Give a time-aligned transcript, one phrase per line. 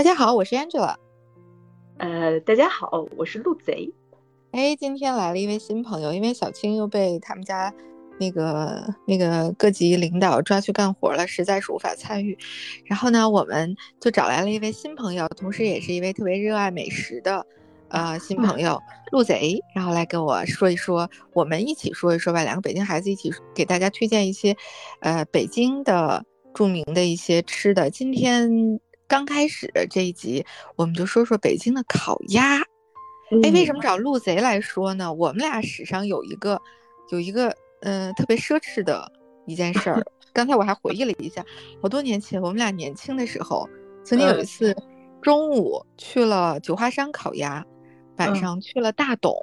[0.00, 0.94] 大家好，我是 Angela。
[1.98, 3.92] 呃，大家好，我是陆贼。
[4.52, 7.70] 哎，今天来了一位新朋友，因为小青又被他们家
[8.18, 12.38] 那个那个各级领导抓去干活了，实在是无法参与。
[12.86, 17.46] 然后呢，我们就找来了一位新朋友，同时也是一位特别热爱美食的
[17.88, 18.80] 呃新朋友
[19.12, 24.56] 陆贼，然后来跟我说一说，我们一起说一说吧，两个北京孩子一起给大家推荐一些
[25.00, 26.24] 呃北京的
[26.54, 27.90] 著名的一些吃的。
[27.90, 28.80] 今天。
[29.10, 30.46] 刚开始这一集，
[30.76, 32.60] 我们就说说北京的烤鸭。
[33.42, 35.12] 哎，为什么找陆贼来说呢？
[35.12, 36.62] 我们俩史上有一个，
[37.10, 39.10] 有一个，嗯，特别奢侈的
[39.46, 40.00] 一件事儿。
[40.32, 41.44] 刚才我还回忆了一下，
[41.82, 43.68] 好多年前，我们俩年轻的时候，
[44.04, 44.76] 曾经有一次
[45.20, 47.66] 中午去了九华山烤鸭，
[48.18, 49.36] 晚上去了大董，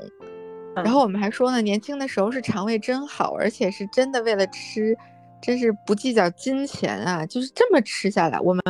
[0.77, 4.97] 然后我们还说呢，年轻的时候是肠胃真好，而且是真的为了吃，
[5.41, 8.63] 真是不计较金钱啊，就是这么吃下来，我们。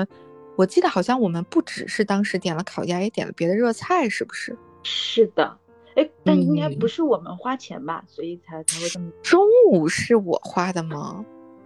[0.57, 4.57] 我记得好像我们不只是当时点了烤鸭，也点了别的热菜，是不是？
[4.83, 5.57] 是的，
[5.95, 9.11] 哎，但应该不是我们花钱吧，所以才才会这么。
[9.21, 11.23] 中午是我花的吗？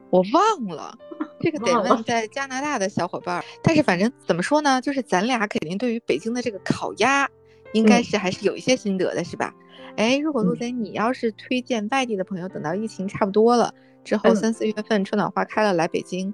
[0.10, 0.94] 我忘了，
[1.40, 3.42] 这个得问在加拿大的小伙伴。
[3.64, 7.30] 但是反正怎么说呢，就是咱俩肯定对于北京的这个烤鸭，
[7.72, 9.56] 应该是还是有一些心得的，是吧？
[9.96, 16.34] 哎，如果陆贼你要是推荐外地的朋友，等到疫情差不多了之后，三四月份春暖花开了来北京。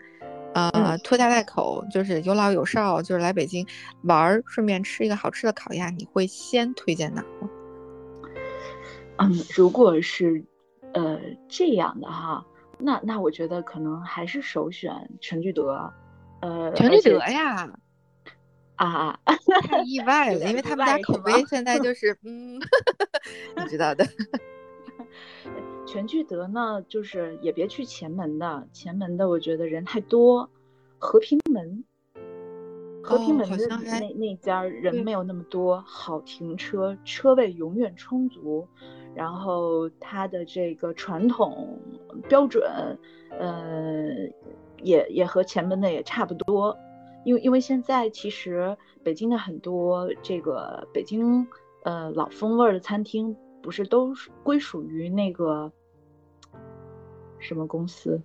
[0.54, 3.66] 呃，拖家带口就是有老有少，就是来北京
[4.04, 7.50] 玩儿，顺便吃一个好吃的烤鸭，你会先推荐哪个？
[9.18, 10.44] 嗯，如果是
[10.94, 12.46] 呃这样的哈，
[12.80, 15.92] 那那我觉得可能还是首选全聚德。
[16.42, 17.70] 呃，全聚德呀？
[18.76, 19.20] 啊，
[19.68, 22.60] 太意外了，因为 他们家口碑现在就是嗯，
[23.58, 24.06] 你知道的。
[25.88, 30.50] 全聚德呢，就是也别去前门的，前门的我觉得人太多。
[31.00, 31.84] 和平门，
[33.04, 33.68] 和平门的
[34.00, 38.68] 那那家人没有那么多，好停车，车位永远充足。
[39.16, 41.80] 然后它的这个传统
[42.28, 42.70] 标准，
[43.40, 44.10] 呃，
[44.84, 46.76] 也也和前门的也差不多。
[47.24, 51.48] 因为因为现在其实北京的很多这个北京
[51.84, 53.38] 呃老风味的餐厅。
[53.68, 54.14] 不是都
[54.44, 55.70] 归属于那个
[57.38, 58.22] 什么公司？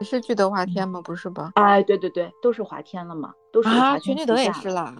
[0.00, 1.00] 是聚德华天吗？
[1.02, 1.52] 不是吧？
[1.54, 4.92] 哎，对对对，都是华天了嘛，都是啊，全聚德也是啦。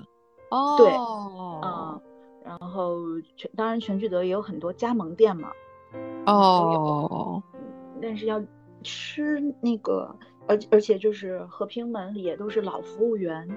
[0.51, 0.93] 哦，对，
[1.65, 2.01] 嗯，
[2.45, 2.97] 然后
[3.37, 5.51] 全当然全聚德也有很多加盟店嘛。
[6.27, 7.43] 哦，
[8.01, 8.41] 但是要
[8.85, 10.15] 吃那个，
[10.47, 13.51] 而而且就是和平门里也都是老服务员。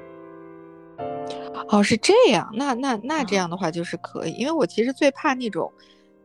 [1.69, 5.71] 哦，是这样，那那那这样的话就是可以，因为我其实最怕那种。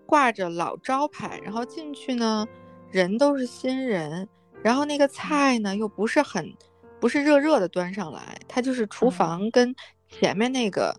[0.07, 2.47] 挂着老招牌，然后进去呢，
[2.91, 4.29] 人都是新人，
[4.63, 6.55] 然后那个菜呢又不是很，
[7.01, 9.75] 不是热热的端上来，它就是厨房跟
[10.09, 10.95] 前面那个，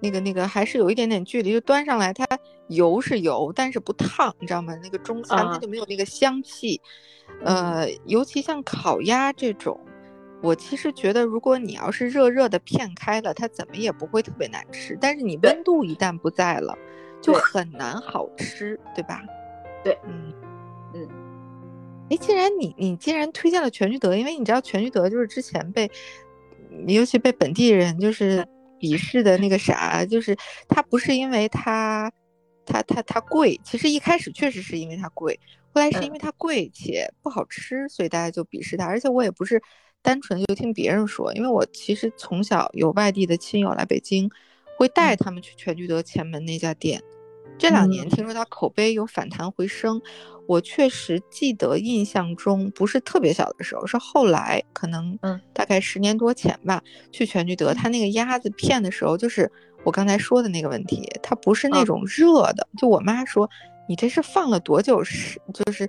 [0.00, 2.26] 那个那个还是有一点点距离，就端上来它
[2.68, 4.74] 油是油，但是不烫，你知道吗？
[4.82, 6.80] 那个中餐它就没有那个香气，
[7.44, 9.78] 呃，尤其像烤鸭这种，
[10.42, 16.76] 我其实觉得如果你要是热热的片开了，它怎么也不会特别难吃，但是你温度一旦不在了。
[17.22, 19.22] 就很难好吃，对吧？
[19.84, 20.32] 对，嗯
[20.94, 21.08] 嗯。
[22.10, 25.90] 哎，既然你你既然推荐了全聚德，因为你知道全聚德就是之前被，
[26.86, 28.46] 尤其被本地人就是
[28.78, 30.36] 鄙视的那个啥，就是
[30.68, 32.12] 它不是因为它
[32.66, 35.38] 它它它贵，其实一开始确实是因为它贵，
[35.72, 38.84] 后来是因为它贵且不好吃，所以大家就鄙视它。
[38.84, 39.62] 而且我也不是
[40.02, 44.30] 单纯就听别人说，因为我其实从小有外地的亲友来北京，
[44.76, 47.02] 会带他们去全聚德前门那家店。
[47.58, 50.02] 这两年听说它口碑有反弹回升，
[50.48, 55.40] 我确实记得印象中不是特别小的时候，是后来可能嗯。
[55.52, 56.82] 大概十年多前吧，
[57.12, 59.50] 去全聚德，它那个鸭子片的时候，就是
[59.84, 63.48] 我刚才说的那个问题，它不是那种热的，就我妈说
[63.88, 65.88] 你这是放了多久是就是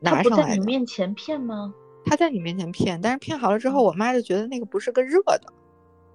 [0.00, 1.74] 拿上来在你面前片吗？
[2.06, 5.52] 他在你面前片，但是片好了之后，我妈就觉得那个不是个热的，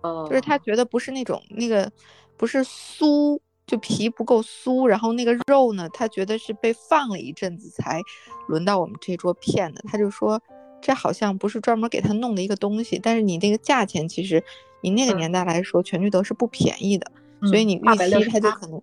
[0.01, 1.91] 哦，就是她觉得不是那种那个
[2.37, 3.39] 不是酥。
[3.67, 8.01] 就皮不够酥，然后那个肉呢，他觉得是被放了一阵子才
[8.47, 9.81] 轮到我们这桌片的。
[9.87, 10.39] 他就说，
[10.81, 12.99] 这好像不是专门给他弄的一个东西。
[13.01, 14.43] 但是你那个价钱，其实
[14.81, 17.11] 以那个年代来说，全聚德是不便宜的。
[17.43, 18.81] 所以你预期他就可能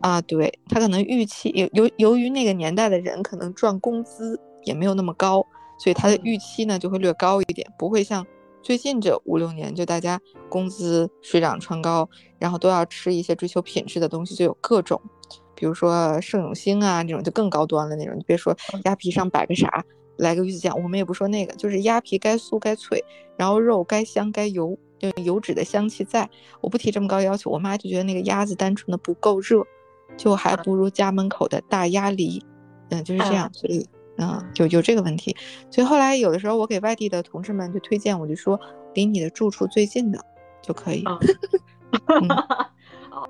[0.00, 5.44] 啊，对他可能预期由由由于那个年代的人可能赚工资也没有那么高，
[5.78, 8.26] 所以他的预期呢就会略高一点，不会像。
[8.64, 10.18] 最近这五六年，就大家
[10.48, 12.08] 工资水涨船高，
[12.38, 14.98] 然后都要吃一些追求品质的东西，就有各种，
[15.54, 18.16] 比如说盛永兴啊那种就更高端了那种。
[18.16, 19.84] 你别说鸭皮上摆个啥，
[20.16, 23.04] 来个鱼子酱，我们也不说那个，就是鸭皮该酥该脆，
[23.36, 26.26] 然后肉该香该油，就油脂的香气在。
[26.62, 29.62] 我不提这么高要求，我妈就觉得那个鸭子单纯的不够热，
[30.16, 32.42] 就还不如家门口的大鸭梨。
[32.88, 33.86] 嗯，就是这样，所以
[34.18, 35.36] 嗯，有有这个问题。
[35.70, 38.60] 所以后来有的时候我给外地的同志们就推荐，我就说
[38.94, 40.18] 离你的住处最近的
[40.62, 41.04] 就可以。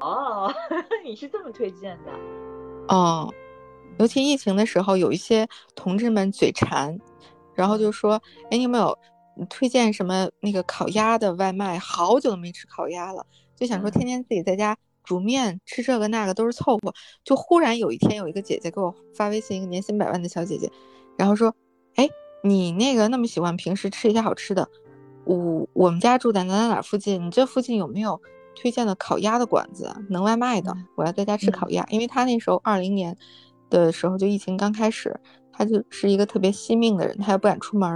[0.01, 0.53] 哦，
[1.05, 2.13] 你是这么推荐的？
[2.89, 3.33] 哦，
[3.99, 6.99] 尤其疫情的时候，有一些同志们嘴馋，
[7.55, 8.21] 然后就说
[8.51, 8.99] ：“哎，你有没有
[9.49, 11.79] 推荐什么那个烤鸭的外卖？
[11.79, 13.25] 好久都没吃烤鸭了，
[13.57, 16.93] 就想说天天自己在家煮面吃这个那个都是凑合。”
[17.23, 20.71] 就忽然有一天，有一个姐姐给我发微信，一个年薪百万的小姐姐，
[21.17, 21.55] 然后说
[21.95, 22.09] ：“哎，
[22.43, 24.69] 你那个那么喜欢平时吃一些好吃的，
[25.25, 28.21] 我我们家住在哪哪哪附近，你这附近有没有？”
[28.57, 33.17] 推荐的烤鸭的馆子能外卖的，我要在家吃烤鸭，因为她那时候二零年
[33.69, 35.13] 的时候就疫情刚开始，
[35.53, 37.91] 她就是一个特别惜命的人，她又不敢出门，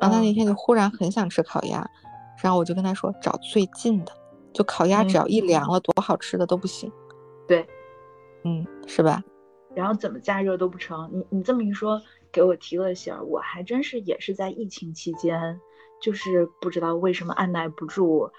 [0.00, 1.86] 然后她那天就忽然很想吃烤鸭，
[2.42, 4.12] 然后我就跟她说找最近的，
[4.52, 6.90] 就烤鸭只要一凉了，多好吃的都不行。
[7.46, 7.66] 对，
[8.44, 9.22] 嗯，是吧？
[9.74, 12.00] 然后怎么加热都不成，你你这么一说，
[12.32, 15.60] 给我提了醒儿，我还真是也是在疫情期间，
[16.00, 18.30] 就是不知道为什么按耐不住。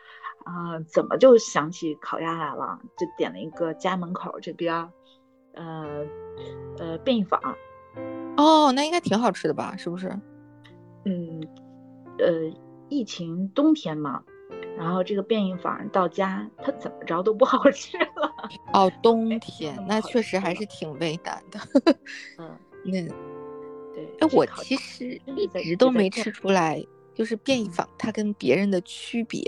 [0.43, 2.79] 啊，怎么就想起烤鸭来了？
[2.97, 4.75] 就点了一个家门口这边，
[5.53, 6.03] 呃
[6.79, 7.39] 呃便宜坊。
[8.37, 9.75] 哦，那应该挺好吃的吧？
[9.77, 10.09] 是不是？
[11.05, 11.41] 嗯，
[12.17, 12.51] 呃，
[12.89, 14.23] 疫情冬天嘛，
[14.77, 18.33] 然后这个便宜坊到家，它怎么着都不好 吃了。
[18.73, 21.59] 哦，冬天那确实还是挺为难的。
[22.37, 22.91] 嗯， 那
[23.93, 24.05] 对。
[24.19, 26.83] 哎，我其实一直都没吃出来，
[27.13, 29.43] 就是便宜坊它跟别人的区别。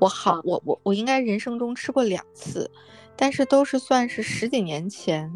[0.00, 2.70] 我好，我我我应该人生中吃过两次，
[3.16, 5.32] 但是都是算是十几年前，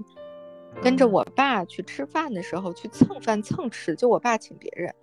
[0.80, 4.94] 跟着我爸去吃饭的时候去蹭饭蹭吃，就我爸请别人，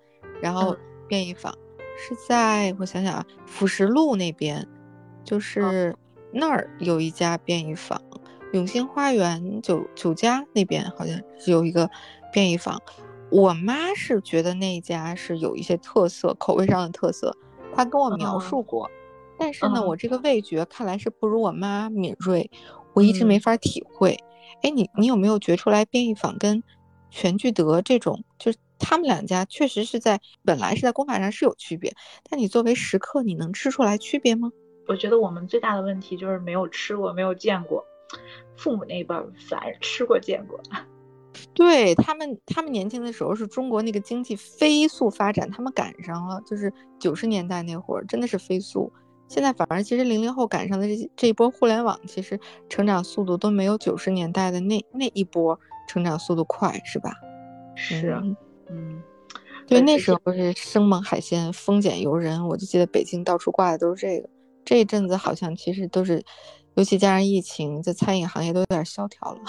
[0.41, 0.77] 然后
[1.07, 1.53] 便宜坊
[1.99, 4.65] 是在我想想啊，辅食路那边，
[5.23, 5.95] 就是
[6.31, 8.01] 那儿有一家便宜坊，
[8.53, 11.89] 永兴花园酒酒家那边好像是有一个
[12.31, 12.81] 便宜坊，
[13.29, 17.35] 我妈是觉得那家是有一些特色，口味上的特色，
[17.75, 18.89] 她跟我描述过。
[19.37, 22.49] 但是呢，我这个味觉看来是不如我妈敏锐，
[22.93, 24.17] 我一直没法体会。
[24.61, 26.61] 哎，你你有没有觉出来便宜坊跟
[27.09, 31.93] 全聚德这种，就是他们两家确实是在本来是在功法上是有区别，
[32.29, 34.51] 但你作为食客，你能吃出来区别吗？
[34.87, 37.85] 我觉得我们最大的问题就是没有吃过，没有见过。
[38.57, 39.15] 父母那辈
[39.47, 40.59] 反而吃过见过。
[41.53, 48.91] 对他们，他们年轻的时候是中国那个经济飞速发展，他们赶上了，就是九十年代那会儿真的是飞速。
[49.27, 55.59] 现在反而其实零零后赶上的这这一波互联网，其实成长速度都没有九十年代的那那一波
[55.89, 57.11] 成长速度快，是吧？
[57.75, 58.15] 是，
[58.69, 59.01] 嗯，
[59.67, 62.47] 对，那时候是生猛海鲜，丰俭由人。
[62.47, 64.29] 我就记得北京到处挂的都是这个。
[64.63, 66.23] 这一阵子好像其实都是，
[66.75, 69.41] 尤其加上疫情，在餐饮行业都有点萧条了。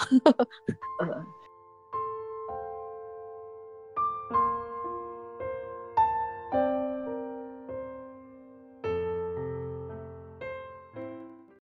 [1.05, 1.25] 嗯。